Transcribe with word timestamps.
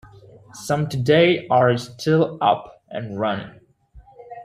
Some 0.55 0.89
today 0.89 1.47
are 1.49 1.77
still 1.77 2.39
up 2.41 2.81
and 2.89 3.19
running. 3.19 3.59